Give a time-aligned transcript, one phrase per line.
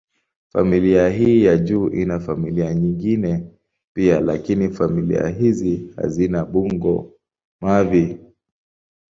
[0.53, 3.43] Familia hii ya juu ina familia nyingine
[3.93, 8.17] pia, lakini familia hizi hazina bungo-mavi.